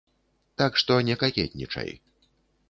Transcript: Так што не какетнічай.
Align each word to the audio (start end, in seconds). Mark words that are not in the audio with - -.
Так 0.61 0.79
што 0.83 0.97
не 1.09 1.15
какетнічай. 1.25 1.95